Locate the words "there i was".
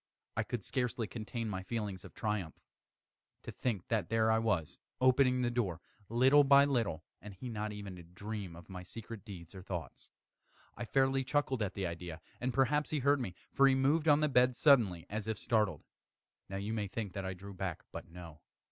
4.09-4.79